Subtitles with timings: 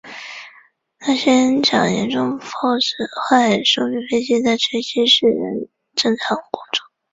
[1.05, 6.81] 螺旋桨严重损坏说明飞机在坠机时仍正常工作。